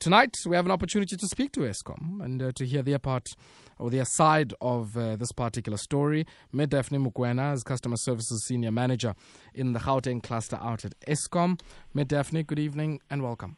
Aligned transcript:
Tonight, 0.00 0.36
we 0.46 0.54
have 0.54 0.64
an 0.64 0.70
opportunity 0.70 1.16
to 1.16 1.26
speak 1.26 1.50
to 1.50 1.60
Eskom 1.60 2.22
and 2.22 2.40
uh, 2.40 2.52
to 2.54 2.64
hear 2.64 2.82
their 2.82 3.00
part 3.00 3.26
or 3.80 3.90
their 3.90 4.04
side 4.04 4.54
of 4.60 4.96
uh, 4.96 5.16
this 5.16 5.32
particular 5.32 5.76
story. 5.76 6.24
Me 6.52 6.66
Daphne 6.66 6.98
Mokwena 6.98 7.52
is 7.52 7.64
Customer 7.64 7.96
Services 7.96 8.44
Senior 8.46 8.70
Manager 8.70 9.16
in 9.54 9.72
the 9.72 9.80
Gauteng 9.80 10.22
Cluster 10.22 10.56
out 10.62 10.84
at 10.84 10.94
Eskom. 11.00 11.60
Me 11.94 12.04
Daphne, 12.04 12.44
good 12.44 12.60
evening 12.60 13.00
and 13.10 13.24
welcome. 13.24 13.56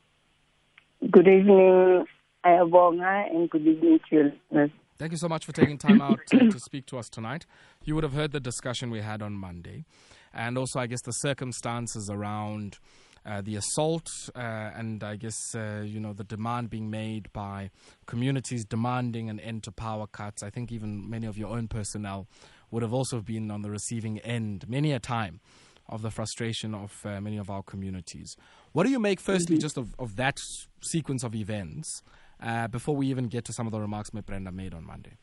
Good 1.10 1.28
evening, 1.28 2.06
Ayabonga, 2.46 3.30
and 3.30 3.50
good 3.50 3.66
evening 3.66 4.00
to 4.08 4.16
your 4.16 4.24
listeners. 4.24 4.70
Thank 4.96 5.12
you 5.12 5.18
so 5.18 5.28
much 5.28 5.44
for 5.44 5.52
taking 5.52 5.76
time 5.76 6.00
out 6.00 6.20
to, 6.28 6.50
to 6.50 6.58
speak 6.58 6.86
to 6.86 6.96
us 6.96 7.10
tonight. 7.10 7.44
You 7.84 7.94
would 7.96 8.04
have 8.04 8.14
heard 8.14 8.32
the 8.32 8.40
discussion 8.40 8.90
we 8.90 9.02
had 9.02 9.20
on 9.20 9.34
Monday, 9.34 9.84
and 10.32 10.56
also, 10.56 10.80
I 10.80 10.86
guess, 10.86 11.02
the 11.02 11.12
circumstances 11.12 12.08
around 12.10 12.78
uh, 13.26 13.40
the 13.40 13.56
assault 13.56 14.08
uh, 14.34 14.38
and 14.38 15.02
I 15.04 15.16
guess 15.16 15.54
uh, 15.54 15.82
you 15.84 16.00
know 16.00 16.12
the 16.12 16.24
demand 16.24 16.70
being 16.70 16.90
made 16.90 17.32
by 17.32 17.70
communities 18.06 18.64
demanding 18.64 19.28
an 19.28 19.38
end 19.40 19.62
to 19.64 19.72
power 19.72 20.06
cuts. 20.06 20.42
I 20.42 20.50
think 20.50 20.72
even 20.72 21.08
many 21.08 21.26
of 21.26 21.36
your 21.36 21.50
own 21.50 21.68
personnel 21.68 22.26
would 22.70 22.82
have 22.82 22.92
also 22.92 23.20
been 23.20 23.50
on 23.50 23.62
the 23.62 23.70
receiving 23.70 24.18
end 24.20 24.68
many 24.68 24.92
a 24.92 24.98
time 24.98 25.40
of 25.88 26.02
the 26.02 26.10
frustration 26.10 26.74
of 26.74 27.04
uh, 27.04 27.20
many 27.20 27.36
of 27.36 27.50
our 27.50 27.62
communities. 27.62 28.36
What 28.72 28.84
do 28.84 28.90
you 28.90 29.00
make, 29.00 29.20
firstly, 29.20 29.56
mm-hmm. 29.56 29.62
just 29.62 29.76
of, 29.76 29.94
of 29.98 30.16
that 30.16 30.38
sequence 30.80 31.24
of 31.24 31.34
events 31.34 32.02
uh, 32.40 32.68
before 32.68 32.94
we 32.94 33.08
even 33.08 33.26
get 33.26 33.44
to 33.46 33.52
some 33.52 33.66
of 33.66 33.72
the 33.72 33.80
remarks 33.80 34.14
my 34.14 34.20
Brenda 34.20 34.52
made 34.52 34.72
on 34.72 34.86
Monday? 34.86 35.16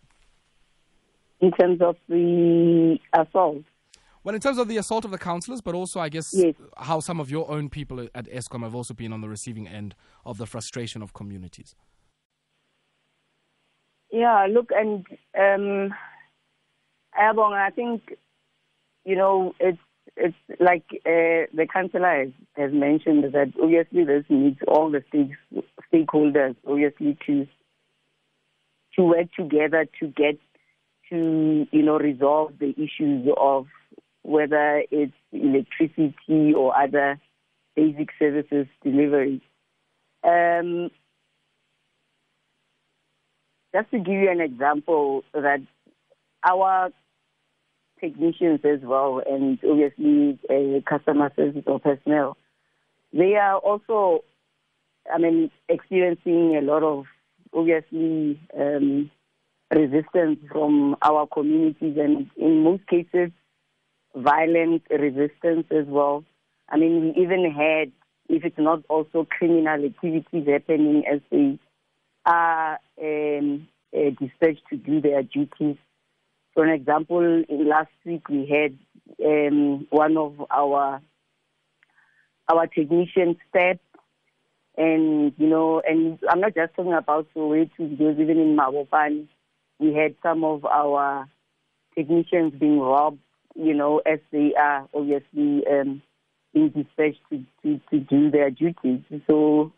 In 1.40 1.52
terms 1.52 1.82
of 1.82 1.96
the 2.10 3.00
assault? 3.14 3.64
Well, 4.28 4.36
in 4.36 4.42
terms 4.42 4.58
of 4.58 4.68
the 4.68 4.76
assault 4.76 5.06
of 5.06 5.12
the 5.12 5.18
councillors, 5.18 5.62
but 5.62 5.74
also, 5.74 6.02
I 6.02 6.10
guess, 6.10 6.34
yes. 6.34 6.54
how 6.76 7.00
some 7.00 7.22
of 7.22 7.32
your 7.32 7.50
own 7.50 7.70
people 7.70 8.10
at 8.14 8.26
Eskom 8.26 8.62
have 8.62 8.76
also 8.76 8.94
been 8.94 9.14
on 9.14 9.22
the 9.22 9.30
receiving 9.30 9.70
end 9.70 9.96
of 10.26 10.38
the 10.38 10.46
frustration 10.46 11.02
of 11.02 11.14
communities. 11.14 11.78
Yeah, 14.12 14.46
look, 14.52 14.70
and 14.76 15.06
um, 15.40 15.96
Ayabong, 17.18 17.54
I 17.54 17.70
think, 17.70 18.18
you 19.06 19.16
know, 19.16 19.56
it's 19.62 19.80
it's 20.18 20.36
like 20.60 20.84
uh, 21.06 21.48
the 21.54 21.66
councillor 21.72 22.26
has, 22.26 22.30
has, 22.58 22.74
mentioned 22.74 23.24
that 23.34 23.54
obviously 23.64 24.04
this 24.04 24.26
needs 24.28 24.60
all 24.68 24.92
the 24.92 25.06
stakeholders, 25.94 26.58
obviously, 26.68 27.18
to 27.28 27.48
to 28.98 29.04
work 29.04 29.28
together 29.38 29.88
to 30.02 30.08
get 30.08 30.38
to 31.12 31.66
you 31.72 31.82
know 31.82 31.98
resolve 31.98 32.52
the 32.60 32.72
issues 32.72 33.26
of 33.38 33.68
whether 34.28 34.84
it's 34.92 35.14
electricity 35.32 36.54
or 36.54 36.78
other 36.78 37.18
basic 37.78 38.10
services 38.20 38.68
delivery. 38.84 39.42
Um, 40.22 40.92
just 43.74 43.90
to 43.92 44.00
give 44.00 44.16
you 44.16 44.30
an 44.30 44.42
example, 44.42 45.24
that 45.34 45.62
our 46.44 46.90
technicians 48.02 48.60
as 48.66 48.82
well, 48.84 49.22
and 49.26 49.60
obviously 49.64 50.38
uh, 50.50 50.82
customer 50.86 51.32
service 51.38 51.64
or 51.66 51.80
personnel, 51.80 52.36
they 53.14 53.36
are 53.36 53.58
also, 53.60 54.26
I 55.12 55.20
mean, 55.20 55.52
experiencing 55.70 56.58
a 56.58 56.62
lot 56.62 56.84
of 56.84 57.06
obviously 57.54 58.42
um, 58.60 59.10
resistance 59.74 60.40
from 60.52 60.98
our 61.02 61.28
communities, 61.28 61.96
and 61.98 62.30
in 62.36 62.64
most 62.64 62.86
cases, 62.88 63.32
violent 64.16 64.84
resistance 64.90 65.66
as 65.72 65.86
well. 65.88 66.24
I 66.70 66.78
mean, 66.78 67.02
we 67.16 67.24
even 67.24 67.52
had, 67.52 67.92
if 68.30 68.44
it's 68.44 68.58
not 68.58 68.84
also 68.90 69.26
criminal 69.30 69.86
activities 69.86 70.48
happening 70.48 71.04
as 71.12 71.22
they 71.32 71.60
are 72.26 72.80
um, 73.02 73.68
uh, 73.96 74.10
dispatched 74.20 74.64
to 74.70 74.78
do 74.78 75.02
their 75.02 75.24
duties. 75.24 75.78
For 76.54 76.66
an 76.66 76.74
example, 76.74 77.44
last 77.50 77.92
week 78.06 78.28
we 78.30 78.46
had 78.48 78.78
um, 79.26 79.88
one 79.90 80.18
of 80.18 80.44
our 80.52 81.02
our 82.50 82.68
technicians 82.68 83.36
stabbed, 83.50 83.80
and 84.78 85.34
you 85.38 85.48
know, 85.48 85.82
and 85.88 86.20
I'm 86.30 86.40
not 86.40 86.56
just 86.56 86.74
talking 86.76 86.94
about 86.94 87.28
Soweto 87.36 87.70
because 87.78 88.20
even 88.20 88.40
in 88.40 88.58
Mabopane, 88.58 89.28
we 89.80 89.94
had 89.94 90.16
some 90.24 90.44
of 90.44 90.66
our 90.66 91.28
technicians 91.96 92.54
being 92.60 92.80
robbed 92.80 93.20
you 93.58 93.74
know, 93.74 94.02
as 94.06 94.20
they 94.32 94.54
are 94.60 94.88
obviously 94.94 95.64
um, 95.68 96.02
being 96.54 96.70
dispatched 96.70 97.22
to, 97.30 97.44
to, 97.64 97.80
to 97.90 98.00
do 98.00 98.32
their 98.32 98.52
duties. 98.52 99.02
So 99.28 99.72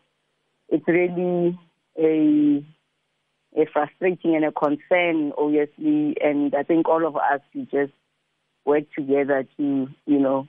it's 0.68 0.86
really 0.86 1.58
a 1.98 2.64
a 3.56 3.66
frustrating 3.72 4.36
and 4.36 4.44
a 4.44 4.52
concern, 4.52 5.32
obviously, 5.36 6.16
and 6.22 6.54
I 6.54 6.62
think 6.62 6.88
all 6.88 7.04
of 7.04 7.16
us 7.16 7.40
should 7.52 7.68
just 7.68 7.92
work 8.64 8.84
together 8.96 9.44
to, 9.56 9.88
you 10.06 10.18
know, 10.20 10.46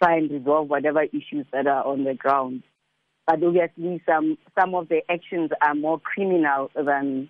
try 0.00 0.18
and 0.18 0.30
resolve 0.30 0.68
whatever 0.68 1.02
issues 1.02 1.46
that 1.52 1.66
are 1.66 1.84
on 1.84 2.04
the 2.04 2.14
ground. 2.14 2.62
But 3.26 3.42
obviously, 3.42 4.00
some 4.06 4.38
some 4.58 4.74
of 4.74 4.88
the 4.88 5.00
actions 5.10 5.50
are 5.60 5.74
more 5.74 5.98
criminal 5.98 6.70
than 6.76 7.28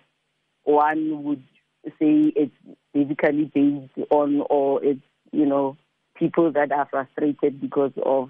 one 0.63 1.23
would 1.23 1.43
say 1.83 2.31
it's 2.35 2.53
basically 2.93 3.45
based 3.53 4.11
on, 4.11 4.43
or 4.49 4.83
it's 4.83 5.01
you 5.31 5.45
know, 5.45 5.77
people 6.15 6.51
that 6.51 6.71
are 6.71 6.87
frustrated 6.89 7.61
because 7.61 7.93
of 8.03 8.29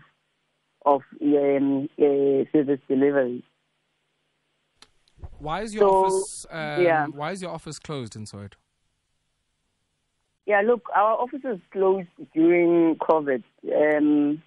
of 0.86 1.02
um, 1.22 1.90
uh, 2.00 2.46
service 2.52 2.80
delivery. 2.88 3.44
Why 5.40 5.62
is 5.62 5.74
your 5.74 5.82
so, 5.82 6.06
office? 6.06 6.46
Um, 6.50 6.84
yeah. 6.84 7.08
Why 7.08 7.32
is 7.32 7.42
your 7.42 7.52
office 7.52 7.80
closed 7.80 8.16
in 8.16 8.26
Soweto? 8.26 8.54
Yeah, 10.46 10.62
look, 10.66 10.90
our 10.96 11.14
office 11.14 11.42
is 11.44 11.60
closed 11.72 12.08
during 12.34 12.96
COVID, 12.96 13.44
um, 13.72 14.42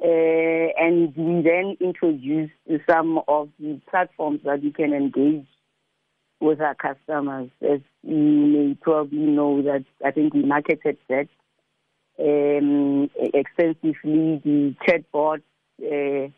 uh, 0.00 0.06
and 0.06 1.16
we 1.16 1.42
then 1.42 1.76
introduced 1.80 2.52
some 2.88 3.20
of 3.26 3.48
the 3.58 3.80
platforms 3.90 4.40
that 4.44 4.62
you 4.62 4.72
can 4.72 4.92
engage 4.92 5.46
with 6.40 6.60
our 6.60 6.76
customers. 6.76 7.50
As 7.62 7.80
you 8.04 8.14
may 8.14 8.74
probably 8.80 9.18
know, 9.18 9.60
that 9.62 9.84
I 10.04 10.12
think 10.12 10.34
we 10.34 10.44
marketed 10.44 10.98
that 11.08 11.26
um, 12.20 13.10
extensively 13.16 14.40
the 14.44 14.74
chatbot 14.86 15.42
uh, 15.82 16.28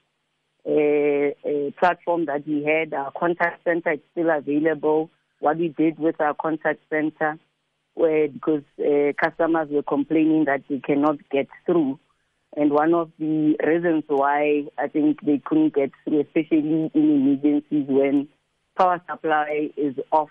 uh, 0.69 1.31
uh, 1.49 1.71
platform 1.79 2.27
that 2.27 2.47
we 2.47 2.63
had. 2.65 2.93
Our 2.93 3.13
contact 3.19 3.65
center 3.65 3.93
is 3.93 4.01
still 4.13 4.31
available. 4.31 5.11
What 5.39 5.57
we 5.57 5.69
did 5.69 5.99
with 5.99 6.21
our 6.21 6.35
contact 6.35 6.81
center, 6.91 7.39
where 7.95 8.29
because 8.29 8.63
uh, 8.79 9.13
customers 9.23 9.69
were 9.71 9.83
complaining 9.83 10.45
that 10.45 10.63
they 10.69 10.81
cannot 10.81 11.17
get 11.31 11.49
through. 11.65 11.99
And 12.57 12.73
one 12.73 12.95
of 12.95 13.11
the 13.19 13.57
reasons 13.65 14.05
why 14.09 14.65
I 14.77 14.89
think 14.89 15.23
they 15.23 15.41
couldn't 15.43 15.75
get 15.75 15.93
through, 16.05 16.21
especially 16.21 16.59
in 16.59 16.91
emergencies 16.95 17.87
when 17.89 18.29
power 18.77 19.01
supply 19.09 19.71
is 19.77 19.95
off. 20.13 20.31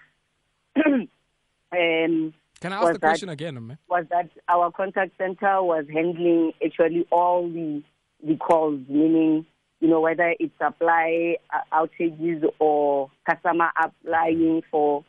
um, 0.86 2.34
can 2.60 2.74
I 2.74 2.78
ask 2.78 2.94
the 2.94 3.00
question 3.00 3.28
that, 3.28 3.34
again? 3.34 3.78
Was 3.90 4.06
that 4.10 4.30
our 4.48 4.72
contact 4.72 5.18
center 5.18 5.64
was 5.64 5.86
handling 5.92 6.54
actually 6.64 7.08
all 7.12 7.48
the 7.48 7.84
the 8.24 8.36
calls, 8.36 8.82
meaning 8.88 9.46
you 9.80 9.88
know 9.88 10.02
whether 10.02 10.34
it's 10.40 10.54
supply 10.58 11.38
uh, 11.54 11.60
outages 11.74 12.44
or 12.60 13.10
customer 13.30 13.70
applying 13.82 14.62
for 14.70 15.06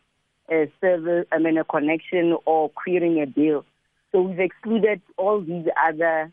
a 0.51 0.71
service, 0.81 1.27
I 1.33 1.39
mean 1.39 1.59
a 1.59 1.65
connection 1.65 2.37
or 2.45 2.71
querying 2.71 3.23
a 3.23 3.27
bill. 3.27 3.65
So 4.13 4.23
we've 4.23 4.41
excluded 4.41 5.01
all 5.17 5.41
these 5.41 5.67
other 5.87 6.33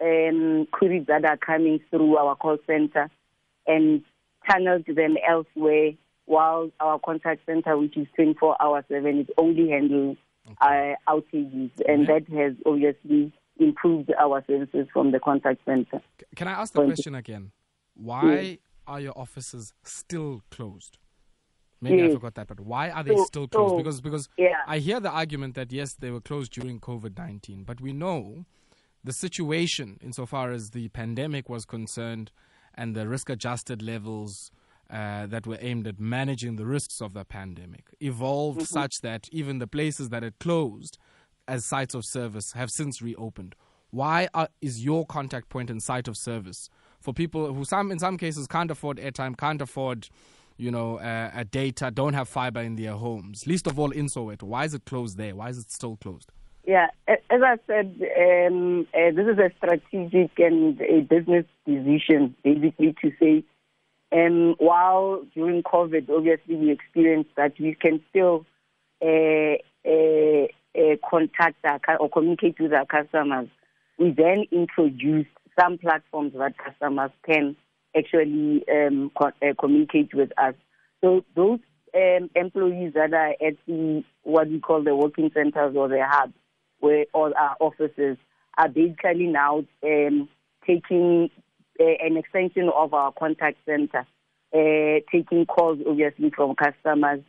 um, 0.00 0.66
queries 0.70 1.06
that 1.08 1.24
are 1.24 1.36
coming 1.36 1.80
through 1.90 2.16
our 2.16 2.36
call 2.36 2.58
center 2.66 3.10
and 3.66 4.02
channeled 4.48 4.86
them 4.86 5.16
elsewhere 5.28 5.92
while 6.26 6.70
our 6.78 6.98
contact 6.98 7.40
center, 7.46 7.76
which 7.76 7.96
is 7.96 8.06
24 8.14 8.60
hours 8.62 8.84
7, 8.88 9.20
is 9.20 9.26
only 9.36 9.70
handling. 9.70 10.16
Uh, 10.60 10.94
outages, 11.08 11.70
and 11.86 12.06
that 12.06 12.28
has 12.28 12.54
obviously 12.66 13.32
improved 13.58 14.12
our 14.18 14.44
services 14.46 14.86
from 14.92 15.10
the 15.12 15.20
contact 15.20 15.60
center. 15.64 16.00
Can 16.36 16.48
I 16.48 16.52
ask 16.52 16.72
the 16.72 16.84
question 16.84 17.14
again? 17.14 17.52
Why 17.94 18.40
yes. 18.40 18.58
are 18.86 19.00
your 19.00 19.18
offices 19.18 19.74
still 19.84 20.42
closed? 20.50 20.98
Maybe 21.80 21.98
yes. 21.98 22.10
I 22.10 22.14
forgot 22.14 22.34
that, 22.34 22.48
but 22.48 22.60
why 22.60 22.90
are 22.90 23.04
they 23.04 23.16
so, 23.16 23.24
still 23.24 23.48
closed? 23.48 23.72
So, 23.72 23.76
because 23.76 24.00
because 24.00 24.28
yeah. 24.36 24.62
I 24.66 24.78
hear 24.78 24.98
the 25.00 25.10
argument 25.10 25.54
that 25.54 25.72
yes, 25.72 25.94
they 25.94 26.10
were 26.10 26.20
closed 26.20 26.52
during 26.52 26.80
COVID 26.80 27.16
nineteen, 27.16 27.64
but 27.64 27.80
we 27.80 27.92
know 27.92 28.46
the 29.04 29.12
situation 29.12 29.98
insofar 30.00 30.50
as 30.50 30.70
the 30.70 30.88
pandemic 30.88 31.48
was 31.48 31.64
concerned 31.64 32.32
and 32.74 32.94
the 32.94 33.08
risk 33.08 33.30
adjusted 33.30 33.80
levels 33.80 34.50
uh, 34.90 35.26
that 35.26 35.46
were 35.46 35.58
aimed 35.60 35.86
at 35.86 36.00
managing 36.00 36.56
the 36.56 36.66
risks 36.66 37.00
of 37.00 37.12
the 37.12 37.24
pandemic 37.24 37.94
evolved 38.00 38.60
mm-hmm. 38.60 38.66
such 38.66 39.00
that 39.02 39.28
even 39.30 39.58
the 39.58 39.66
places 39.66 40.08
that 40.08 40.22
had 40.22 40.38
closed 40.38 40.98
as 41.46 41.64
sites 41.64 41.94
of 41.94 42.04
service 42.04 42.52
have 42.52 42.70
since 42.70 43.00
reopened. 43.02 43.54
Why 43.90 44.28
are, 44.34 44.48
is 44.60 44.84
your 44.84 45.06
contact 45.06 45.48
point 45.48 45.70
and 45.70 45.82
site 45.82 46.08
of 46.08 46.16
service 46.16 46.68
for 47.00 47.14
people 47.14 47.54
who 47.54 47.64
some 47.64 47.90
in 47.90 47.98
some 47.98 48.18
cases 48.18 48.46
can't 48.46 48.70
afford 48.70 48.98
airtime, 48.98 49.36
can't 49.36 49.62
afford 49.62 50.08
you 50.58 50.72
know, 50.72 50.98
uh, 50.98 51.44
data, 51.50 51.90
don't 51.90 52.14
have 52.14 52.28
fiber 52.28 52.60
in 52.60 52.76
their 52.76 52.92
homes. 52.92 53.46
Least 53.46 53.66
of 53.66 53.78
all 53.78 53.92
in 53.92 54.06
Soweto. 54.06 54.42
Why 54.42 54.64
is 54.64 54.74
it 54.74 54.84
closed 54.84 55.16
there? 55.16 55.34
Why 55.34 55.48
is 55.48 55.58
it 55.58 55.70
still 55.70 55.96
closed? 55.96 56.32
Yeah, 56.66 56.88
as 57.06 57.40
I 57.42 57.56
said, 57.66 57.98
um, 58.20 58.86
uh, 58.92 59.10
this 59.12 59.26
is 59.26 59.38
a 59.38 59.50
strategic 59.56 60.38
and 60.38 60.78
a 60.82 61.00
business 61.00 61.46
decision, 61.64 62.34
basically 62.44 62.94
to 63.00 63.12
say, 63.18 63.44
um, 64.12 64.54
while 64.58 65.22
during 65.34 65.62
COVID, 65.62 66.08
obviously 66.08 66.56
we 66.56 66.70
experienced 66.70 67.30
that 67.36 67.52
we 67.60 67.74
can 67.74 68.00
still 68.10 68.46
uh, 69.02 69.56
uh, 69.86 70.46
uh 70.76 70.96
contact 71.08 71.64
our, 71.64 71.80
or 71.98 72.08
communicate 72.08 72.58
with 72.58 72.72
our 72.72 72.86
customers. 72.86 73.48
We 73.98 74.12
then 74.12 74.44
introduced 74.50 75.30
some 75.58 75.78
platforms 75.78 76.32
that 76.38 76.54
customers 76.56 77.10
can 77.26 77.56
actually 77.96 78.64
um, 78.72 79.10
co- 79.16 79.32
uh, 79.42 79.54
communicate 79.58 80.14
with 80.14 80.30
us. 80.38 80.54
So 81.02 81.24
those 81.34 81.60
um, 81.94 82.30
employees 82.34 82.92
that 82.94 83.12
are 83.12 83.30
at 83.30 83.56
the 83.66 84.04
what 84.22 84.48
we 84.48 84.60
call 84.60 84.82
the 84.82 84.94
working 84.94 85.30
centers 85.34 85.74
or 85.76 85.88
the 85.88 86.04
hubs, 86.06 86.34
where 86.80 87.06
all 87.12 87.32
our 87.38 87.56
offices 87.60 88.16
are 88.56 88.68
basically 88.68 89.26
now 89.26 89.64
um, 89.84 90.28
taking 90.66 91.30
an 91.78 92.16
extension 92.16 92.70
of 92.74 92.94
our 92.94 93.12
contact 93.12 93.58
center, 93.66 94.06
uh, 94.54 95.00
taking 95.12 95.46
calls 95.46 95.78
obviously 95.86 96.30
from 96.34 96.54
customers, 96.54 97.20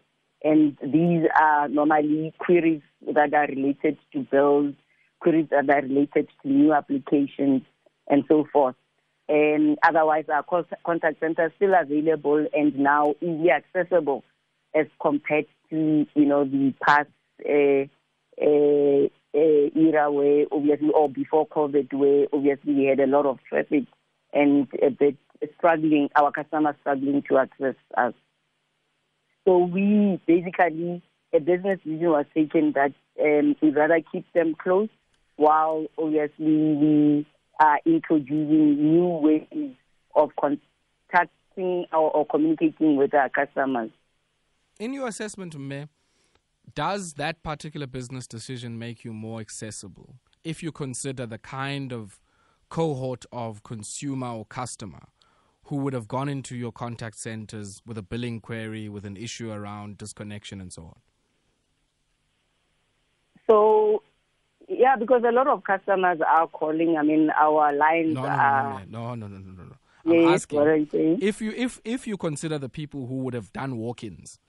and 0.43 0.77
these 0.81 1.27
are 1.39 1.67
normally 1.67 2.33
queries 2.39 2.81
that 3.13 3.33
are 3.33 3.47
related 3.47 3.97
to 4.13 4.25
bills, 4.31 4.73
queries 5.19 5.47
that 5.51 5.69
are 5.69 5.81
related 5.81 6.27
to 6.41 6.47
new 6.49 6.73
applications, 6.73 7.61
and 8.07 8.23
so 8.27 8.45
forth. 8.51 8.75
And 9.27 9.77
otherwise, 9.83 10.25
our 10.33 10.43
contact 10.83 11.19
center 11.19 11.47
is 11.47 11.51
still 11.57 11.73
available 11.79 12.47
and 12.53 12.77
now 12.79 13.13
easily 13.21 13.51
accessible 13.51 14.23
as 14.73 14.87
compared 15.01 15.45
to 15.69 16.07
you 16.15 16.25
know 16.25 16.45
the 16.45 16.73
past 16.85 17.09
uh, 17.47 17.85
uh, 18.41 19.09
era 19.33 20.11
where 20.11 20.45
obviously 20.51 20.89
or 20.89 21.09
before 21.09 21.47
COVID 21.47 21.93
where 21.93 22.25
obviously 22.33 22.73
we 22.73 22.85
had 22.85 22.99
a 22.99 23.07
lot 23.07 23.25
of 23.25 23.39
traffic 23.47 23.83
and 24.33 24.67
a 24.81 24.89
bit 24.89 25.17
struggling 25.57 26.09
our 26.15 26.31
customers 26.31 26.75
struggling 26.81 27.23
to 27.29 27.37
access 27.37 27.75
us. 27.97 28.13
So 29.45 29.57
we 29.59 30.19
basically 30.27 31.01
a 31.33 31.39
business 31.39 31.79
decision 31.83 32.09
was 32.09 32.25
taken 32.33 32.73
that 32.73 32.93
um, 33.21 33.55
we 33.61 33.69
rather 33.69 33.99
keep 34.11 34.25
them 34.33 34.55
close 34.61 34.89
while 35.35 35.85
obviously 35.97 36.35
we 36.75 37.27
are 37.59 37.79
introducing 37.85 38.75
new 38.75 39.05
ways 39.05 39.75
of 40.15 40.31
contacting 40.39 41.85
or, 41.93 42.11
or 42.11 42.25
communicating 42.25 42.95
with 42.95 43.13
our 43.13 43.29
customers. 43.29 43.91
In 44.79 44.93
your 44.93 45.07
assessment, 45.07 45.57
Mayor, 45.57 45.89
does 46.73 47.13
that 47.13 47.43
particular 47.43 47.87
business 47.87 48.27
decision 48.27 48.79
make 48.79 49.03
you 49.03 49.13
more 49.13 49.39
accessible 49.39 50.15
if 50.43 50.63
you 50.63 50.71
consider 50.71 51.25
the 51.25 51.37
kind 51.37 51.91
of 51.91 52.19
cohort 52.69 53.25
of 53.31 53.63
consumer 53.63 54.27
or 54.27 54.45
customer 54.45 55.07
who 55.63 55.77
would 55.77 55.93
have 55.93 56.07
gone 56.07 56.29
into 56.29 56.55
your 56.55 56.71
contact 56.71 57.17
centers 57.17 57.81
with 57.85 57.97
a 57.97 58.01
billing 58.01 58.39
query, 58.39 58.89
with 58.89 59.05
an 59.05 59.17
issue 59.17 59.51
around 59.51 59.97
disconnection 59.97 60.59
and 60.61 60.73
so 60.73 60.83
on? 60.83 60.95
So 63.47 64.03
yeah, 64.67 64.95
because 64.95 65.23
a 65.27 65.31
lot 65.31 65.47
of 65.47 65.63
customers 65.63 66.19
are 66.25 66.47
calling. 66.47 66.97
I 66.97 67.03
mean, 67.03 67.31
our 67.31 67.73
lines 67.73 68.13
no, 68.13 68.21
no, 68.21 68.27
are. 68.27 68.85
No, 68.87 69.15
no, 69.15 69.27
no, 69.27 69.37
no, 69.37 69.51
no, 69.51 69.63
no. 69.63 69.75
I'm 70.05 70.33
asking 70.33 70.59
what 70.59 70.67
are 70.67 70.75
you 70.75 70.87
saying? 70.91 71.19
if 71.21 71.41
you 71.41 71.51
if 71.55 71.81
if 71.83 72.07
you 72.07 72.17
consider 72.17 72.57
the 72.57 72.69
people 72.69 73.07
who 73.07 73.15
would 73.17 73.33
have 73.33 73.51
done 73.51 73.77
walk-ins 73.77 74.39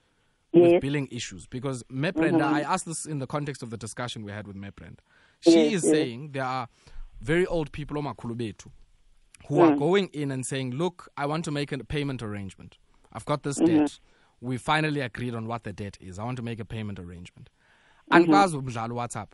yes. 0.52 0.72
with 0.72 0.82
billing 0.82 1.08
issues, 1.11 1.46
because 1.46 1.82
Me 1.90 2.11
Brenda, 2.12 2.44
mm-hmm. 2.44 2.55
I 2.55 2.62
asked 2.62 2.87
this 2.87 3.05
in 3.05 3.19
the 3.19 3.26
context 3.26 3.62
of 3.62 3.70
the 3.70 3.76
discussion 3.76 4.25
we 4.25 4.32
had 4.32 4.46
with 4.46 4.56
Me 4.56 4.70
Brenda. 4.75 5.02
She 5.40 5.50
yes, 5.50 5.72
is 5.72 5.84
yes. 5.84 5.93
saying 5.93 6.31
there 6.32 6.44
are 6.44 6.69
very 7.20 7.46
old 7.46 7.72
people, 7.72 8.00
Omakulubetu, 8.00 8.70
who 9.49 9.56
mm. 9.56 9.70
are 9.72 9.76
going 9.76 10.08
in 10.08 10.31
and 10.31 10.44
saying, 10.44 10.72
"Look, 10.72 11.08
I 11.17 11.26
want 11.26 11.44
to 11.46 11.50
make 11.50 11.72
a 11.72 11.78
payment 11.84 12.22
arrangement. 12.22 12.78
I've 13.12 13.25
got 13.25 13.43
this 13.43 13.58
mm-hmm. 13.58 13.78
debt. 13.78 14.00
We 14.40 14.56
finally 14.56 15.00
agreed 15.00 15.34
on 15.34 15.46
what 15.46 15.64
the 15.64 15.72
debt 15.72 15.99
is. 16.00 16.19
I 16.19 16.25
want 16.25 16.37
to 16.37 16.43
make 16.43 16.61
a 16.61 16.64
payment 16.64 16.99
arrangement." 16.99 17.50
Mm-hmm. 18.11 18.32
WhatsApp 18.32 19.28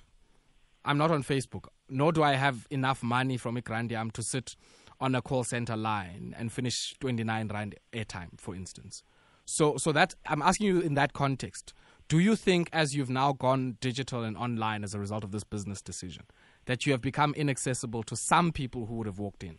I'm 0.86 0.98
not 0.98 1.10
on 1.10 1.24
Facebook, 1.24 1.66
nor 1.88 2.12
do 2.12 2.22
I 2.22 2.34
have 2.34 2.66
enough 2.70 3.02
money 3.02 3.36
from 3.36 3.56
Igrandiam 3.56 4.12
to 4.12 4.22
sit 4.22 4.56
on 5.00 5.14
a 5.14 5.20
call 5.20 5.42
center 5.42 5.76
line 5.76 6.34
and 6.38 6.52
finish 6.52 6.94
29 7.00 7.48
rand 7.48 7.74
airtime, 7.92 8.38
for 8.38 8.54
instance. 8.54 9.02
So, 9.44 9.76
so 9.76 9.92
that 9.92 10.14
I'm 10.26 10.42
asking 10.42 10.68
you 10.68 10.80
in 10.80 10.94
that 10.94 11.12
context. 11.12 11.74
Do 12.08 12.20
you 12.20 12.36
think, 12.36 12.70
as 12.72 12.94
you've 12.94 13.10
now 13.10 13.32
gone 13.32 13.76
digital 13.80 14.22
and 14.22 14.36
online 14.36 14.84
as 14.84 14.94
a 14.94 15.00
result 15.00 15.24
of 15.24 15.32
this 15.32 15.42
business 15.42 15.82
decision, 15.82 16.24
that 16.66 16.86
you 16.86 16.92
have 16.92 17.00
become 17.00 17.32
inaccessible 17.34 18.02
to 18.04 18.16
some 18.16 18.52
people 18.52 18.86
who 18.86 18.94
would 18.96 19.06
have 19.06 19.18
walked 19.18 19.42
in? 19.42 19.56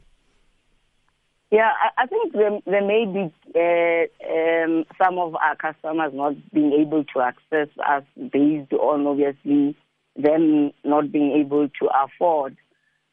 Yeah, 1.49 1.71
I, 1.81 2.03
I 2.03 2.05
think 2.07 2.33
there, 2.33 2.59
there, 2.65 2.85
may 2.85 3.05
be 3.05 3.33
uh, 3.55 4.29
um, 4.29 4.83
some 5.01 5.17
of 5.17 5.35
our 5.35 5.55
customers 5.55 6.11
not 6.13 6.33
being 6.53 6.73
able 6.73 7.05
to 7.05 7.21
access 7.21 7.69
us 7.87 8.03
based 8.17 8.73
on 8.73 9.07
obviously 9.07 9.75
them 10.17 10.71
not 10.83 11.11
being 11.11 11.31
able 11.39 11.69
to 11.69 11.89
afford. 12.03 12.57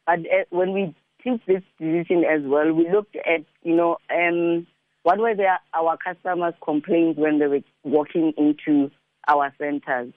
But 0.05 0.19
uh, 0.19 0.43
when 0.49 0.73
we 0.73 0.93
took 1.25 1.45
this 1.45 1.63
decision 1.79 2.25
as 2.25 2.41
well, 2.43 2.73
we 2.73 2.89
looked 2.91 3.15
at, 3.15 3.45
you 3.63 3.75
know, 3.75 3.97
um, 4.13 4.67
what 5.03 5.19
were 5.19 5.35
the, 5.35 5.47
our 5.73 5.97
customers' 5.97 6.55
complaints 6.61 7.17
when 7.17 7.39
they 7.39 7.47
were 7.47 7.61
walking 7.83 8.33
into 8.37 8.91
our 9.27 9.53
centers. 9.57 10.13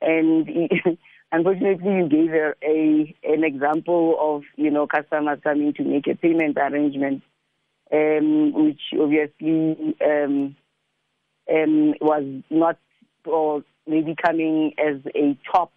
And 0.00 0.46
unfortunately, 1.32 1.96
you 1.96 2.08
gave 2.08 2.32
a, 2.32 2.54
a, 2.62 3.14
an 3.24 3.44
example 3.44 4.16
of, 4.20 4.42
you 4.56 4.70
know, 4.70 4.86
customers 4.86 5.38
coming 5.42 5.72
to 5.74 5.84
make 5.84 6.06
a 6.06 6.14
payment 6.14 6.56
arrangement, 6.56 7.22
um, 7.92 8.52
which 8.52 8.80
obviously 9.00 9.96
um, 10.04 10.56
um, 11.52 11.94
was 12.00 12.42
not 12.50 12.78
or 13.24 13.62
maybe 13.86 14.14
coming 14.20 14.72
as 14.78 14.96
a 15.14 15.36
top 15.50 15.72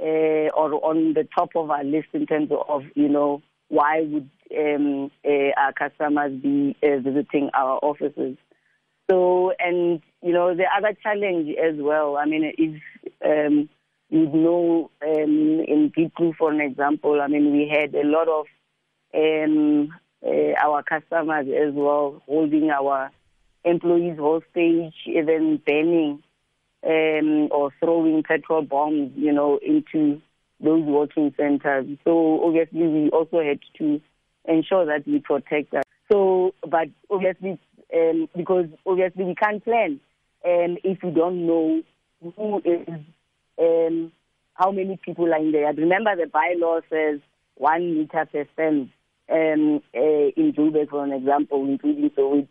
uh, 0.00 0.48
or 0.54 0.84
on 0.84 1.14
the 1.14 1.26
top 1.36 1.50
of 1.56 1.70
our 1.70 1.84
list 1.84 2.08
in 2.12 2.26
terms 2.26 2.50
of, 2.68 2.82
you 2.94 3.08
know, 3.08 3.42
why 3.68 4.00
would 4.02 4.30
um, 4.56 5.10
uh, 5.24 5.50
our 5.56 5.72
customers 5.72 6.32
be 6.40 6.76
uh, 6.82 6.98
visiting 6.98 7.50
our 7.54 7.78
offices. 7.82 8.36
So, 9.10 9.52
and, 9.58 10.00
you 10.22 10.32
know, 10.32 10.54
the 10.54 10.64
other 10.76 10.96
challenge 11.02 11.54
as 11.56 11.74
well, 11.78 12.16
I 12.16 12.24
mean, 12.26 12.52
is 12.56 12.80
um, 13.24 13.68
you 14.10 14.26
know, 14.26 14.90
um, 15.02 15.64
in 15.66 15.92
People, 15.94 16.34
for 16.36 16.52
an 16.52 16.60
example, 16.60 17.20
I 17.20 17.28
mean, 17.28 17.52
we 17.52 17.68
had 17.68 17.94
a 17.94 18.04
lot 18.04 18.28
of 18.28 18.46
um, 19.14 19.94
uh, 20.24 20.52
our 20.62 20.82
customers 20.82 21.46
as 21.48 21.72
well 21.72 22.20
holding 22.26 22.70
our 22.70 23.10
employees 23.64 24.18
hostage, 24.18 24.94
even 25.06 25.60
banning 25.64 26.22
um, 26.84 27.48
or 27.50 27.72
throwing 27.78 28.22
petrol 28.22 28.62
bombs, 28.62 29.12
you 29.16 29.32
know, 29.32 29.58
into 29.62 30.20
those 30.60 30.82
working 30.84 31.32
centers. 31.36 31.86
So 32.04 32.44
obviously 32.44 32.86
we 32.86 33.10
also 33.10 33.42
had 33.42 33.60
to 33.78 34.00
ensure 34.44 34.86
that 34.86 35.06
we 35.06 35.20
protect 35.20 35.72
that. 35.72 35.86
So, 36.10 36.54
but 36.68 36.88
obviously, 37.10 37.58
um, 37.94 38.28
because 38.36 38.66
obviously 38.86 39.24
we 39.24 39.34
can't 39.34 39.64
plan 39.64 40.00
um, 40.44 40.78
if 40.82 41.02
we 41.02 41.10
don't 41.10 41.46
know 41.46 41.82
who 42.36 42.58
is, 42.64 43.00
um, 43.60 44.12
how 44.54 44.70
many 44.70 44.98
people 45.04 45.32
are 45.32 45.38
in 45.38 45.52
there. 45.52 45.72
Remember 45.72 46.16
the 46.16 46.24
bylaw 46.24 46.82
says 46.90 47.20
one 47.56 47.94
meter 47.94 48.26
per 48.30 48.46
fence 48.56 48.88
um, 49.30 49.82
uh, 49.94 50.28
in 50.36 50.52
Joburg, 50.56 50.90
for 50.90 51.04
an 51.04 51.12
example, 51.12 51.64
including 51.64 52.10
so. 52.16 52.46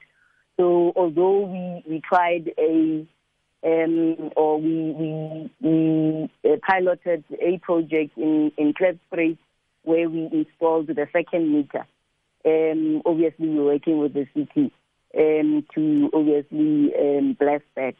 So 0.57 0.93
although 0.95 1.45
we, 1.45 1.83
we 1.89 2.01
tried 2.01 2.51
a 2.57 3.07
um, 3.61 4.31
or 4.37 4.59
we, 4.61 4.91
we, 4.91 5.51
we 5.61 6.31
uh, 6.49 6.55
piloted 6.65 7.23
a 7.41 7.57
project 7.59 8.17
in, 8.17 8.51
in 8.57 8.73
Klipspruit 8.73 9.37
where 9.83 10.09
we 10.09 10.29
installed 10.31 10.87
the 10.87 11.07
second 11.11 11.51
meter. 11.53 11.85
Um, 12.45 13.01
obviously, 13.05 13.49
we're 13.49 13.65
working 13.65 13.97
with 13.97 14.13
the 14.13 14.27
city 14.33 14.71
um, 15.17 15.65
to 15.75 16.09
obviously 16.13 16.93
um, 16.97 17.35
bless 17.37 17.61
that. 17.75 17.95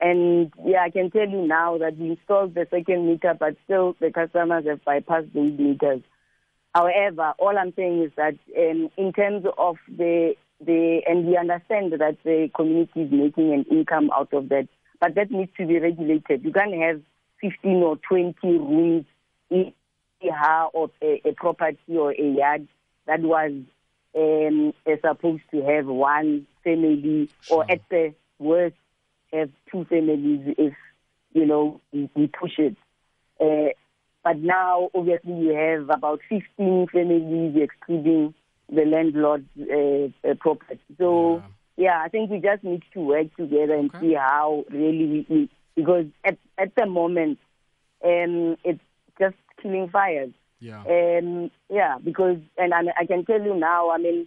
And 0.00 0.52
yeah, 0.64 0.82
I 0.82 0.90
can 0.90 1.10
tell 1.10 1.28
you 1.28 1.46
now 1.46 1.78
that 1.78 1.96
we 1.96 2.10
installed 2.10 2.54
the 2.54 2.66
second 2.70 3.06
meter, 3.06 3.34
but 3.38 3.56
still 3.64 3.96
the 4.00 4.12
customers 4.12 4.64
have 4.66 4.84
bypassed 4.84 5.32
those 5.32 5.58
meters. 5.58 6.02
However, 6.74 7.34
all 7.38 7.58
I'm 7.58 7.72
saying 7.74 8.02
is 8.02 8.12
that 8.16 8.34
um, 8.56 8.90
in 8.96 9.12
terms 9.12 9.44
of 9.56 9.76
the 9.88 10.34
the 10.60 11.02
and 11.06 11.26
we 11.26 11.36
understand 11.36 11.92
that 11.92 12.16
the 12.24 12.50
community 12.54 13.02
is 13.02 13.12
making 13.12 13.52
an 13.52 13.64
income 13.70 14.10
out 14.12 14.32
of 14.32 14.48
that 14.48 14.68
but 15.00 15.14
that 15.14 15.30
needs 15.30 15.50
to 15.56 15.66
be 15.66 15.78
regulated. 15.78 16.44
You 16.44 16.52
can't 16.52 16.74
have 16.74 17.00
15 17.40 17.82
or 17.82 17.96
20 17.96 18.34
rooms 18.42 19.04
in 19.50 19.72
a 20.22 20.64
or 20.72 20.90
a, 21.02 21.22
a 21.24 21.32
property 21.32 21.96
or 21.96 22.12
a 22.12 22.22
yard 22.22 22.66
that 23.06 23.20
was 23.20 23.52
um, 24.16 24.72
supposed 25.00 25.42
to 25.52 25.62
have 25.62 25.86
one 25.86 26.46
family 26.64 27.28
sure. 27.42 27.58
or 27.58 27.70
at 27.70 27.80
the 27.90 28.14
worst 28.38 28.74
have 29.32 29.50
two 29.70 29.84
families 29.84 30.54
if 30.58 30.74
you 31.32 31.46
know 31.46 31.80
we, 31.92 32.08
we 32.14 32.26
push 32.26 32.58
it. 32.58 32.76
Uh, 33.40 33.72
but 34.24 34.38
now, 34.38 34.90
obviously, 34.94 35.32
you 35.32 35.54
have 35.54 35.88
about 35.88 36.20
15 36.28 36.88
families 36.92 37.56
excluding 37.56 38.34
the 38.68 38.84
landlord's 38.84 39.46
uh, 39.58 40.28
uh, 40.28 40.34
property. 40.38 40.80
So, 40.98 41.42
yeah. 41.76 41.84
yeah. 41.84 42.02
I 42.04 42.08
think 42.08 42.30
we 42.30 42.38
just 42.40 42.62
need 42.64 42.82
to 42.94 43.00
work 43.00 43.34
together 43.36 43.74
and 43.74 43.94
okay. 43.94 44.00
see 44.00 44.14
how 44.14 44.64
really 44.70 45.06
we, 45.06 45.26
we 45.30 45.50
because 45.76 46.06
at 46.24 46.36
at 46.58 46.74
the 46.76 46.86
moment, 46.86 47.38
um, 48.04 48.56
it's 48.64 48.80
just 49.18 49.36
killing 49.62 49.88
fires. 49.88 50.32
Yeah. 50.60 50.82
Um, 50.82 51.50
yeah, 51.70 51.98
because 52.02 52.38
and 52.56 52.74
I, 52.74 52.80
I 52.98 53.06
can 53.06 53.24
tell 53.24 53.40
you 53.40 53.54
now, 53.54 53.90
I 53.90 53.98
mean, 53.98 54.26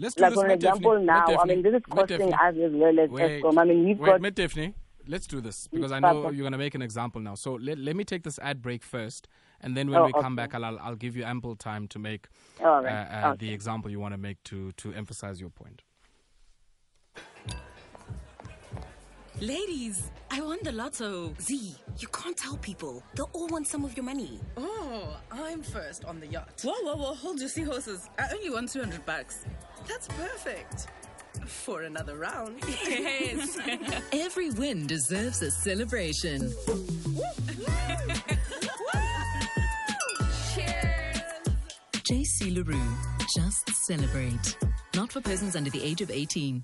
Let's 0.00 0.14
do 0.14 0.22
like 0.22 0.32
for 0.32 0.48
example 0.48 0.98
now, 0.98 1.26
I 1.26 1.44
mean, 1.44 1.62
this 1.62 1.74
is 1.74 1.82
costing 1.90 2.32
us 2.32 2.54
as 2.56 2.72
well 2.72 2.98
as 2.98 3.10
wait, 3.10 3.42
Eskom. 3.42 3.58
I 3.58 3.64
mean, 3.64 3.84
we've 3.84 3.98
wait, 3.98 4.22
got. 4.22 4.34
Daphne, 4.34 4.74
let's 5.06 5.26
do 5.26 5.42
this 5.42 5.68
because 5.70 5.92
I 5.92 5.98
know 6.00 6.30
you're 6.30 6.42
going 6.42 6.52
to 6.52 6.58
make 6.58 6.74
an 6.74 6.80
example 6.80 7.20
now. 7.20 7.34
So 7.34 7.54
let, 7.54 7.78
let 7.78 7.96
me 7.96 8.04
take 8.04 8.22
this 8.22 8.38
ad 8.38 8.62
break 8.62 8.82
first, 8.82 9.28
and 9.60 9.76
then 9.76 9.90
when 9.90 10.00
oh, 10.00 10.06
we 10.06 10.12
come 10.12 10.38
okay. 10.38 10.46
back, 10.48 10.54
I'll, 10.54 10.78
I'll 10.78 10.96
give 10.96 11.16
you 11.16 11.24
ample 11.24 11.54
time 11.54 11.86
to 11.88 11.98
make 11.98 12.28
right. 12.60 12.86
uh, 12.86 13.26
uh, 13.26 13.30
okay. 13.32 13.46
the 13.46 13.52
example 13.52 13.90
you 13.90 14.00
want 14.00 14.14
to 14.14 14.18
make 14.18 14.42
to, 14.44 14.72
to 14.72 14.94
emphasize 14.94 15.38
your 15.38 15.50
point. 15.50 15.82
Ladies, 19.40 20.10
I 20.30 20.42
won 20.42 20.58
the 20.62 20.72
lotto. 20.72 21.32
Z, 21.40 21.74
you 21.98 22.08
can't 22.08 22.36
tell 22.36 22.58
people. 22.58 23.02
They'll 23.14 23.30
all 23.32 23.46
want 23.48 23.66
some 23.66 23.86
of 23.86 23.96
your 23.96 24.04
money. 24.04 24.38
Oh, 24.58 25.16
I'm 25.30 25.62
first 25.62 26.04
on 26.04 26.20
the 26.20 26.26
yacht. 26.26 26.60
Whoa, 26.62 26.74
whoa, 26.82 26.94
whoa, 26.96 27.14
hold 27.14 27.40
your 27.40 27.48
seahorses. 27.48 28.06
I 28.18 28.28
only 28.34 28.50
won 28.50 28.66
200 28.66 29.06
bucks. 29.06 29.46
That's 29.88 30.08
perfect. 30.08 30.88
For 31.46 31.82
another 31.82 32.18
round. 32.18 32.62
Yes. 32.86 33.58
Every 34.12 34.50
win 34.50 34.86
deserves 34.86 35.40
a 35.40 35.50
celebration. 35.50 36.52
Cheers. 40.54 41.22
JC 41.94 42.54
Le 42.54 42.62
Roux, 42.62 42.96
just 43.34 43.70
celebrate. 43.86 44.56
Not 44.94 45.10
for 45.10 45.22
persons 45.22 45.56
under 45.56 45.70
the 45.70 45.82
age 45.82 46.02
of 46.02 46.10
18. 46.10 46.62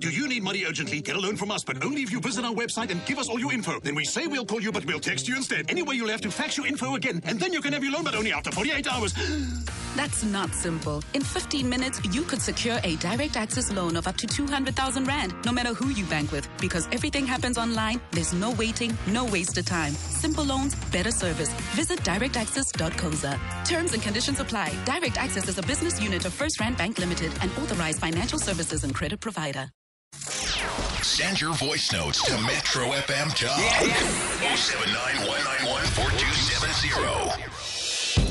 Do 0.00 0.10
you 0.10 0.26
need 0.26 0.42
money 0.42 0.64
urgently? 0.64 1.00
Get 1.00 1.14
a 1.14 1.20
loan 1.20 1.36
from 1.36 1.52
us, 1.52 1.62
but 1.62 1.84
only 1.84 2.02
if 2.02 2.10
you 2.10 2.18
visit 2.18 2.44
our 2.44 2.52
website 2.52 2.90
and 2.90 3.00
give 3.06 3.16
us 3.16 3.28
all 3.28 3.38
your 3.38 3.52
info. 3.52 3.78
Then 3.78 3.94
we 3.94 4.04
say 4.04 4.26
we'll 4.26 4.44
call 4.44 4.60
you, 4.60 4.72
but 4.72 4.84
we'll 4.84 4.98
text 4.98 5.28
you 5.28 5.36
instead. 5.36 5.70
Anyway, 5.70 5.94
you'll 5.94 6.08
have 6.08 6.20
to 6.22 6.32
fax 6.32 6.56
your 6.56 6.66
info 6.66 6.96
again, 6.96 7.22
and 7.24 7.38
then 7.38 7.52
you 7.52 7.60
can 7.60 7.72
have 7.72 7.84
your 7.84 7.92
loan, 7.92 8.02
but 8.02 8.16
only 8.16 8.32
after 8.32 8.50
48 8.50 8.92
hours. 8.92 9.14
That's 9.96 10.24
not 10.24 10.52
simple. 10.52 11.00
In 11.14 11.22
15 11.22 11.68
minutes, 11.68 12.00
you 12.12 12.22
could 12.22 12.42
secure 12.42 12.80
a 12.82 12.96
direct 12.96 13.36
access 13.36 13.70
loan 13.70 13.96
of 13.96 14.08
up 14.08 14.16
to 14.16 14.26
200,000 14.26 15.04
Rand, 15.06 15.32
no 15.46 15.52
matter 15.52 15.72
who 15.72 15.90
you 15.90 16.04
bank 16.06 16.32
with. 16.32 16.48
Because 16.60 16.88
everything 16.90 17.24
happens 17.24 17.56
online, 17.56 18.00
there's 18.10 18.32
no 18.34 18.50
waiting, 18.50 18.98
no 19.06 19.24
wasted 19.26 19.64
time. 19.64 19.92
Simple 19.92 20.42
loans, 20.42 20.74
better 20.90 21.12
service. 21.12 21.50
Visit 21.76 22.00
directaccess.coza. 22.00 23.38
Terms 23.64 23.94
and 23.94 24.02
conditions 24.02 24.40
apply. 24.40 24.74
Direct 24.84 25.16
Access 25.16 25.48
is 25.48 25.58
a 25.58 25.62
business 25.62 26.02
unit 26.02 26.24
of 26.24 26.36
FirstRand 26.36 26.76
Bank 26.76 26.98
Limited 26.98 27.30
and 27.40 27.50
authorized 27.52 28.00
financial 28.00 28.40
services 28.40 28.82
and 28.82 28.92
credit 28.92 29.20
provider. 29.20 29.70
Send 31.04 31.38
your 31.38 31.52
voice 31.52 31.92
notes 31.92 32.22
to 32.22 32.32
Metro 32.40 32.86
FM 32.86 33.28
Talk. 33.36 33.58
079 34.56 35.34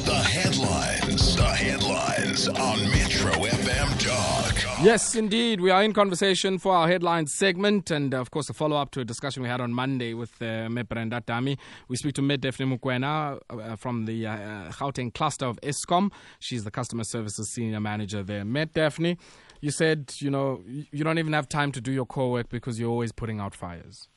The 0.06 0.16
headlines. 0.16 1.36
The 1.36 1.46
headlines 1.46 2.48
on 2.48 2.80
Metro 2.90 3.32
FM 3.32 4.00
Talk. 4.04 4.84
Yes, 4.84 5.16
indeed. 5.16 5.62
We 5.62 5.70
are 5.70 5.84
in 5.84 5.94
conversation 5.94 6.58
for 6.58 6.74
our 6.76 6.88
headlines 6.88 7.32
segment 7.32 7.92
and, 7.92 8.12
uh, 8.12 8.20
of 8.20 8.32
course, 8.32 8.50
a 8.50 8.54
follow 8.54 8.76
up 8.76 8.90
to 8.92 9.02
a 9.02 9.06
discussion 9.06 9.44
we 9.44 9.50
had 9.50 9.62
on 9.62 9.72
Monday 9.72 10.16
with 10.16 10.42
uh, 10.42 10.68
Me 10.68 10.82
Brenda 10.82 11.22
Tami. 11.22 11.60
We 11.88 11.96
speak 11.96 12.16
to 12.16 12.24
Met 12.24 12.42
Daphne 12.42 12.66
Mokwena 12.66 13.40
uh, 13.52 13.76
from 13.76 14.06
the 14.06 14.26
uh, 14.26 14.72
Gauteng 14.72 15.14
cluster 15.14 15.46
of 15.46 15.62
Eskom. 15.62 16.12
She's 16.40 16.64
the 16.64 16.72
customer 16.72 17.04
services 17.04 17.52
senior 17.52 17.80
manager 17.80 18.24
there. 18.24 18.44
Met 18.44 18.74
Daphne, 18.74 19.18
you 19.64 19.72
said, 19.72 20.14
you 20.18 20.30
know, 20.30 20.62
you 20.68 21.06
don't 21.06 21.20
even 21.20 21.32
have 21.32 21.48
time 21.48 21.72
to 21.72 21.80
do 21.80 21.90
your 21.90 22.06
core 22.06 22.30
work 22.30 22.50
because 22.50 22.78
you're 22.78 22.90
always 22.90 23.14
putting 23.14 23.40
out 23.40 23.56
fires. 23.56 24.10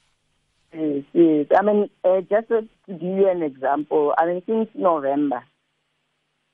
Yes, 0.75 1.05
yes. 1.13 1.47
I 1.57 1.63
mean, 1.63 1.89
uh, 2.03 2.23
just 2.23 2.49
to 2.49 2.69
give 2.89 3.01
you 3.01 3.31
an 3.31 3.45
example, 3.45 4.13
I 4.19 4.27
mean, 4.27 4.43
since 4.45 4.69
November, 4.75 5.45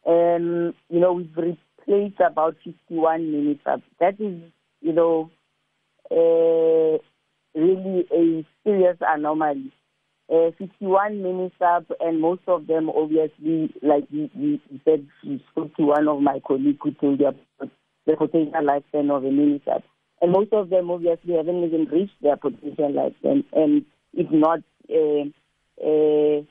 um, 0.07 0.75
you 0.91 1.01
know, 1.01 1.15
we've 1.15 1.35
replaced 1.35 2.21
about 2.21 2.57
51 2.63 3.21
minisubs. 3.23 3.83
That 3.99 4.21
is, 4.21 4.43
you 4.83 4.93
know, 4.93 5.31
uh, 6.11 6.99
really 7.59 8.07
a 8.15 8.45
serious 8.63 8.99
anomaly. 9.01 9.73
Uh, 10.31 10.51
51 10.59 11.15
minisubs 11.15 11.53
up, 11.63 11.87
and 11.99 12.21
most 12.21 12.43
of 12.47 12.67
them, 12.67 12.91
obviously, 12.91 13.73
like 13.81 14.05
you, 14.11 14.29
you 14.35 14.61
said, 14.85 15.07
you 15.23 15.41
spoke 15.51 15.75
to 15.77 15.85
one 15.85 16.09
of 16.09 16.21
my 16.21 16.41
colleagues 16.47 16.79
who 16.83 16.91
told 16.91 17.21
you 17.21 17.29
about 17.29 17.71
the 18.07 18.17
potential 18.17 18.61
lifespan 18.63 19.11
of 19.11 19.25
a 19.25 19.29
minisub. 19.29 19.83
And 20.21 20.33
most 20.33 20.53
of 20.53 20.71
them 20.71 20.91
obviously 20.91 21.35
haven't 21.35 21.65
even 21.65 21.87
reached 21.87 22.21
their 22.23 22.37
potential 22.37 22.93
lifespan, 22.93 23.45
and 23.53 23.85
if 24.15 24.31
not 24.31 24.61
uh, 24.91 25.25
uh, 25.85 26.43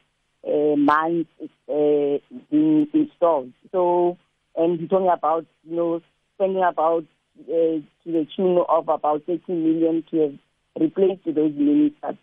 uh, 0.48 0.76
mines 0.76 1.28
being 1.68 2.88
installed. 2.94 3.54
So, 3.72 4.18
and 4.56 4.80
we're 4.80 4.88
talking 4.88 5.12
about, 5.12 5.46
you 5.64 5.76
know, 5.76 6.02
spending 6.36 6.64
about 6.64 7.06
uh, 7.40 7.80
to 8.04 8.06
the 8.06 8.28
tune 8.36 8.64
of 8.68 8.90
about 8.90 9.24
30 9.26 9.42
million 9.54 10.04
to 10.12 10.18
have 10.20 10.34
replaced 10.80 11.26
those 11.26 11.52
minisubs. 11.52 12.18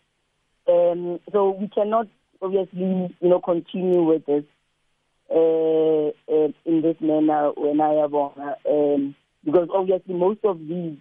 Um, 0.69 1.21
so 1.33 1.51
we 1.51 1.69
cannot 1.69 2.09
obviously, 2.43 3.15
you 3.21 3.29
know, 3.29 3.41
continue 3.41 4.03
with 4.03 4.27
this 4.27 4.45
uh, 5.31 6.09
uh, 6.33 6.53
in 6.65 6.83
this 6.83 6.97
manner 7.01 7.51
when 7.57 7.81
I 7.81 7.95
have 7.95 8.15
um, 8.15 9.15
because 9.45 9.69
obviously 9.75 10.15
most 10.15 10.41
of 10.45 10.59
these, 10.61 10.97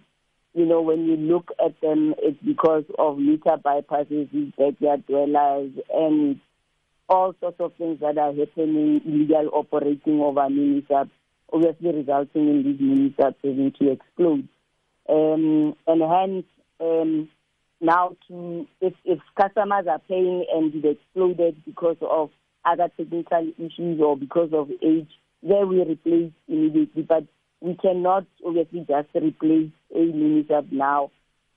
you 0.54 0.66
know, 0.66 0.80
when 0.80 1.06
you 1.06 1.16
look 1.16 1.50
at 1.64 1.80
them, 1.80 2.14
it's 2.18 2.38
because 2.44 2.84
of 2.98 3.18
meter 3.18 3.56
bypasses, 3.64 4.30
these 4.32 4.52
backyard 4.58 5.06
dwellers, 5.06 5.72
and 5.94 6.40
all 7.08 7.34
sorts 7.40 7.60
of 7.60 7.74
things 7.74 8.00
that 8.00 8.18
are 8.18 8.32
happening, 8.32 9.00
illegal 9.04 9.50
operating 9.52 10.20
of 10.20 10.36
over 10.36 10.48
minisubs, 10.48 11.10
obviously 11.52 11.92
resulting 11.92 12.48
in 12.48 12.62
these 12.62 12.80
minisubs 12.80 13.36
having 13.42 13.72
to 13.78 13.92
explode. 13.92 14.48
Um, 15.08 15.74
and 15.86 16.02
hence, 16.02 16.44
um, 16.80 17.28
now 17.80 18.16
to 18.28 18.66
if, 18.80 18.94
if 19.04 19.20
customers 19.40 19.86
are 19.88 20.00
paying 20.08 20.44
and 20.52 20.74
it 20.74 20.84
exploded 20.84 21.62
because 21.64 21.96
of 22.02 22.30
other 22.64 22.90
technical 22.96 23.52
issues 23.58 24.00
or 24.00 24.16
because 24.16 24.50
of 24.52 24.70
age, 24.82 25.08
then 25.42 25.68
we 25.68 25.82
replace 25.82 26.32
immediately. 26.48 27.02
But 27.02 27.24
we 27.60 27.74
cannot 27.74 28.24
obviously 28.46 28.80
just 28.80 29.08
replace 29.14 29.70
a 29.94 29.98
minisub 29.98 30.70
now 30.70 31.10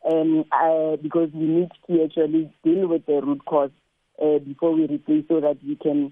um, 0.10 0.46
uh, 0.52 0.96
because 0.98 1.30
we 1.34 1.46
need 1.46 1.70
to 1.88 2.04
actually 2.04 2.52
deal 2.64 2.88
with 2.88 3.06
the 3.06 3.22
root 3.22 3.44
cause 3.46 3.72
uh, 4.22 4.40
before 4.40 4.74
we 4.74 4.88
replace 4.88 5.26
so 5.28 5.40
that 5.40 5.58
we 5.66 5.76
can 5.76 6.12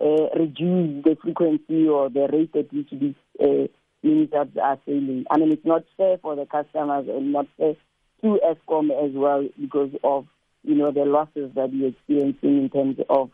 uh, 0.00 0.28
reduce 0.38 1.04
the 1.04 1.16
frequency 1.22 1.88
or 1.88 2.10
the 2.10 2.28
rate 2.32 2.54
at 2.54 2.72
which 2.72 2.90
these 2.90 3.14
uh, 3.40 3.66
minisubs 4.04 4.56
are 4.58 4.78
failing. 4.84 5.24
I 5.30 5.38
mean, 5.38 5.52
it's 5.52 5.64
not 5.64 5.84
fair 5.96 6.18
for 6.18 6.36
the 6.36 6.46
customers 6.46 7.06
and 7.08 7.32
not 7.32 7.46
fair 7.56 7.74
to 8.22 8.40
Eskom 8.46 8.90
as 8.90 9.12
well 9.14 9.46
because 9.60 9.90
of, 10.04 10.26
you 10.62 10.74
know, 10.74 10.90
the 10.90 11.04
losses 11.04 11.50
that 11.54 11.70
we're 11.72 11.88
experiencing 11.88 12.64
in 12.64 12.70
terms 12.70 12.98
of 13.08 13.30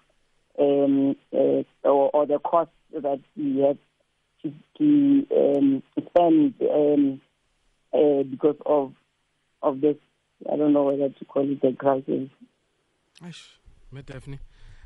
um, 0.58 1.16
uh, 1.32 1.62
or, 1.84 2.10
or 2.12 2.26
the 2.26 2.38
costs 2.38 2.72
that 2.92 3.20
we 3.36 3.58
have 3.60 3.78
to, 4.42 4.52
to 4.78 5.26
um, 5.36 5.82
spend 5.98 6.54
um, 6.62 7.20
uh, 7.92 8.22
because 8.24 8.56
of 8.66 8.92
of 9.62 9.80
this. 9.80 9.96
I 10.52 10.56
don't 10.56 10.72
know 10.72 10.84
whether 10.84 11.08
to 11.08 11.24
call 11.24 11.50
it 11.50 11.64
a 11.64 11.72
crisis. 11.74 12.28
Me 13.92 14.02
Daphne. 14.02 14.38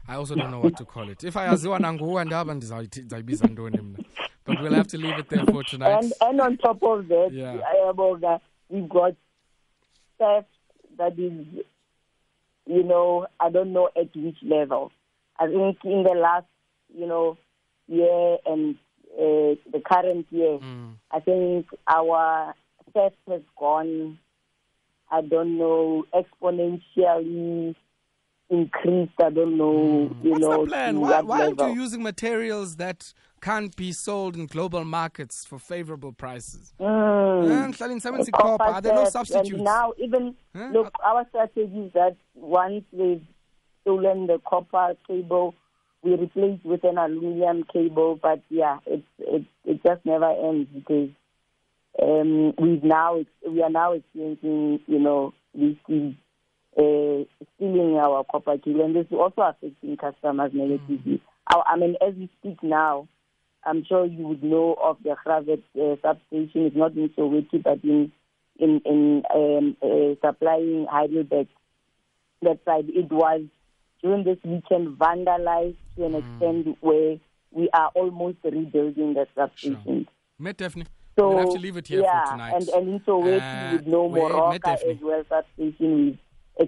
I 0.09 0.15
also 0.15 0.35
don't 0.35 0.51
know 0.51 0.61
what 0.61 0.77
to 0.77 0.85
call 0.85 1.09
it. 1.09 1.25
If 1.25 1.37
I 1.37 1.47
aziwa 1.49 1.79
nanguwa 1.79 2.25
ndaba 2.25 2.55
ndizayibiza 2.55 3.47
ntoni 3.47 3.81
mna. 3.81 3.99
But 4.47 4.61
we'll 4.61 4.75
have 4.75 4.89
to 4.89 4.99
leave 4.99 5.19
it 5.19 5.29
there 5.29 5.45
for 5.45 5.63
tonight. 5.65 6.03
And, 6.03 6.13
and 6.21 6.41
on 6.41 6.57
top 6.57 6.83
of 6.83 7.09
that, 7.09 7.31
Yeah. 7.33 8.39
we've 8.69 8.89
got 8.89 9.15
theft 10.19 10.49
that 10.97 11.19
is, 11.19 11.47
you 12.67 12.83
know, 12.83 13.27
I 13.39 13.51
don't 13.51 13.73
know 13.73 13.89
at 13.97 14.15
which 14.17 14.39
level. 14.43 14.91
I 15.39 15.47
think 15.47 15.79
in 15.85 16.03
the 16.03 16.15
last, 16.15 16.47
you 16.95 17.07
know, 17.07 17.37
year 17.89 18.39
and 18.47 18.77
uh, 19.19 19.55
the 19.73 19.81
current 19.85 20.27
year, 20.31 20.59
Mm. 20.59 20.95
I 21.11 21.21
think 21.21 21.67
our 21.87 22.55
theft 22.95 23.17
has 23.29 23.43
gone, 23.59 24.19
I 25.11 25.21
don't 25.23 25.59
know, 25.59 26.05
exponentially 26.15 27.75
increased. 28.49 29.13
I 29.23 29.31
don't 29.31 29.57
know, 29.57 30.11
you 30.23 30.31
Mm. 30.31 30.31
What's 30.31 30.41
know, 30.41 30.65
the 30.65 30.71
plan? 30.71 31.01
Why, 31.01 31.21
why 31.23 31.43
aren't 31.45 31.61
you 31.61 31.83
using 31.83 32.03
materials 32.03 32.77
that 32.77 33.13
can't 33.41 33.75
be 33.77 33.91
sold 33.93 34.37
in 34.37 34.47
global 34.47 34.85
markets 34.85 35.45
for 35.47 35.59
favorable 35.59 36.13
prices. 36.13 36.75
Mm. 36.79 37.73
Ngihlala 37.73 37.95
ngisebenzisa. 37.95 38.57
Are 38.61 38.81
there 38.83 38.95
no 38.95 39.05
substitutes? 39.07 39.53
And 39.55 39.65
now, 39.65 39.93
even 39.99 40.37
Huh? 40.55 40.69
look, 40.73 40.93
our 41.03 41.27
strategy 41.29 41.81
is 41.87 41.93
that 41.95 42.17
once 42.35 42.85
we've 42.93 43.25
stolen 43.81 44.27
the 44.27 44.39
copper 44.47 44.95
cable, 45.07 45.55
we 46.03 46.13
replaced 46.13 46.65
with 46.65 46.85
an 46.85 46.99
aluminum 46.99 47.65
cable. 47.73 48.19
But 48.21 48.43
yeah, 48.49 48.79
it 48.87 49.05
it 49.19 49.45
it 49.65 49.83
just 49.85 50.05
never 50.05 50.31
ends 50.31 50.69
because 50.75 51.11
um, 52.03 52.55
we've 52.59 52.85
now 52.85 53.25
we 53.47 53.63
are 53.63 53.71
now 53.71 53.93
experiencing, 53.93 54.81
you 54.87 54.99
know, 54.99 55.35
these 55.55 55.77
thieves 55.87 56.17
uh, 56.77 57.25
stealing 57.57 57.97
our 57.97 58.25
copper 58.31 58.57
cable, 58.59 58.85
and 58.85 58.95
this 58.95 59.07
is 59.07 59.19
also 59.19 59.43
affecting 59.43 59.97
customers 59.97 60.53
negatively. 60.55 61.21
Our, 61.53 61.65
I 61.67 61.77
mean, 61.77 61.97
as 62.01 62.15
we 62.15 62.31
speak 62.39 62.63
now, 62.63 63.09
I'm 63.65 63.85
sure 63.85 64.07
you 64.07 64.27
would 64.29 64.43
know 64.43 64.77
of 64.83 64.99
the 65.03 65.17
Gravet 65.25 65.63
uh, 65.79 65.97
substation. 66.01 66.67
It's 66.67 66.77
not 66.77 66.93
in 66.93 67.11
Soweto, 67.11 67.63
but 67.63 67.83
in 67.85 68.13
in 68.59 68.81
in 68.85 69.23
um, 69.35 69.77
uh, 69.83 70.15
supplying 70.27 70.87
Heidelberg. 70.91 71.49
That 72.43 72.61
side, 72.65 72.87
it 72.89 73.13
was 73.13 73.43
during 74.03 74.25
this 74.25 74.39
weekend 74.45 74.99
vandalized 74.99 75.77
to 75.97 76.05
an 76.07 76.15
extent 76.15 76.77
where 76.81 77.17
we 77.53 77.69
are 77.75 77.91
almost 77.95 78.39
rebuilding 78.45 79.15
the 79.15 79.27
substation. 79.35 80.07
Met 80.39 80.57
Daphne. 80.57 80.85
So 81.19 81.29
we'll 81.29 81.39
have 81.39 81.51
to 81.51 81.59
leave 81.59 81.77
it 81.77 81.89
here 81.89 82.03
yeah, 82.03 82.23
for 82.25 82.33
tonight. 82.33 82.55
and 82.57 82.69
and 82.71 82.89
in 82.89 83.01
Soweto, 83.01 83.43
Uh, 83.43 83.67
you 83.71 83.77
would 83.77 83.87
know 83.89 84.05
wait, 84.07 84.23
Moroka 84.23 84.51
Met 84.53 84.63
Daphne. 84.63 84.93
as 84.93 84.99
well 85.03 85.25
substation. 85.29 85.97
We've 85.97 86.19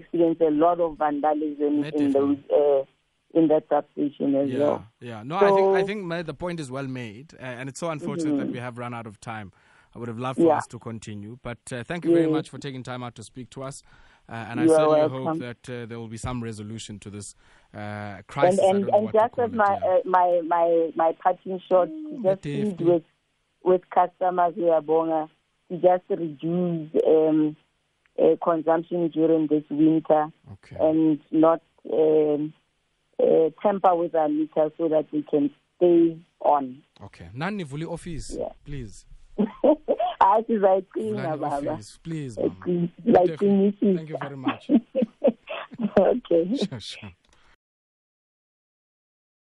experienced 0.01 0.41
a 0.41 0.49
lot 0.51 0.79
of 0.79 0.97
vandalism 0.97 1.81
Met 1.81 1.93
in 1.95 2.11
the 2.11 2.37
uh, 2.53 2.85
in 3.39 3.47
that 3.47 3.63
substation 3.69 4.35
as 4.35 4.49
Yeah, 4.49 4.59
well. 4.59 4.85
yeah. 4.99 5.23
No, 5.23 5.37
I 5.37 5.51
think 5.51 5.69
I 5.69 5.81
Mm-hmm. 5.81 6.11
think 6.11 6.25
the 6.27 6.33
point 6.35 6.59
is 6.59 6.69
well 6.69 6.87
made, 6.87 7.33
uh, 7.35 7.43
and 7.43 7.67
it's 7.69 7.79
so 7.79 7.89
unfortunate 7.89 8.37
that 8.37 8.51
we 8.51 8.59
have 8.59 8.77
run 8.77 8.93
out 8.93 9.07
of 9.07 9.19
time. 9.19 9.51
I 9.95 9.99
would 9.99 10.07
have 10.07 10.19
loved 10.19 10.39
for 10.39 10.47
Yeah. 10.47 10.57
us 10.57 10.67
to 10.67 10.79
continue, 10.79 11.37
but 11.41 11.59
uh, 11.71 11.83
thank 11.83 12.03
you 12.03 12.11
very 12.11 12.27
much 12.27 12.49
for 12.49 12.57
taking 12.57 12.81
time 12.83 13.03
out 13.03 13.13
to 13.15 13.23
speak 13.23 13.49
to 13.51 13.63
us. 13.63 13.81
Uh, 14.29 14.33
and 14.49 14.59
I 14.59 14.63
You 14.63 14.73
are 14.73 14.77
certainly 15.09 15.25
hope 15.25 15.39
that 15.39 15.69
uh, 15.69 15.85
there 15.85 15.99
will 15.99 16.07
be 16.07 16.17
some 16.17 16.41
resolution 16.43 16.97
to 16.99 17.09
this 17.09 17.35
uh, 17.73 17.77
And 17.77 18.27
crisis. 18.27 18.59
I 18.61 18.69
and, 18.69 18.89
and 18.89 19.11
just 19.11 19.37
as 19.39 19.51
my 19.51 19.65
uh, 19.65 19.99
my 20.05 20.41
my 20.47 20.91
my 20.95 21.11
parting 21.21 21.59
shot, 21.69 21.87
to 21.87 22.19
just 22.23 22.41
plead 22.41 22.79
with 22.81 23.03
with 23.63 23.81
customers 23.89 24.53
who 24.55 24.69
are 24.69 24.81
bonga 24.81 25.29
to 25.69 25.77
just 25.77 26.03
reduce 26.09 26.89
um, 27.07 27.55
uh, 28.21 28.35
consumption 28.43 29.07
during 29.09 29.47
this 29.47 29.63
winter 29.69 30.27
okay. 30.53 30.77
and 30.79 31.19
not 31.31 31.61
um, 31.91 32.53
uh, 33.21 33.49
tamper 33.61 33.95
with 33.95 34.15
our 34.15 34.29
meters 34.29 34.71
so 34.77 34.87
that 34.87 35.05
we 35.11 35.23
can 35.23 35.49
stay 35.77 36.17
on. 36.41 36.81
okay. 37.03 37.29
Nani 37.33 37.63
vuli 37.65 37.85
office, 37.85 38.35
Yeah. 38.39 38.49
please. 38.65 39.05
Hayi 40.33 40.43
sizayicina 40.45 41.37
Vulani 41.37 41.41
baba. 41.41 41.73
office, 41.73 41.99
please. 42.03 42.37
mama. 42.41 42.89
Sizayiqinisisa. 43.05 43.95
Thank 43.97 44.09
you 44.09 44.17
very 44.17 44.35
much. 44.37 44.69
okay. 45.97 46.57
Sure, 46.57 46.79
sure. 46.79 47.11